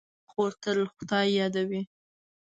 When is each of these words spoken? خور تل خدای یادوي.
خور 0.31 0.51
تل 0.61 0.79
خدای 0.95 1.27
یادوي. 1.39 1.81